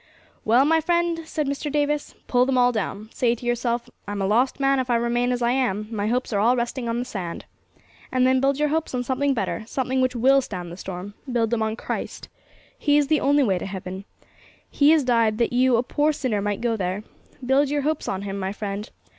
[0.43, 1.71] 'Well, my friend,' said Mr.
[1.71, 3.11] Davis, 'pull them all down.
[3.13, 6.33] Say to yourself, "I'm a lost man if I remain as I am; my hopes
[6.33, 7.45] are all resting on the sand."
[8.11, 11.51] And then, build your hopes on something better, something which will stand the storm; build
[11.51, 12.29] them on Christ.
[12.79, 14.05] He is the only way to heaven.
[14.71, 17.03] He has died that you, a poor sinner, might go there.
[17.45, 18.89] Build your hopes on Him, my friend.